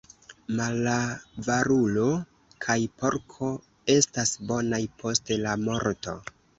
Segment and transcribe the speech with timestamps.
[0.59, 2.07] Malavarulo
[2.67, 3.53] kaj porko
[4.01, 6.23] estas bonaj post la morto.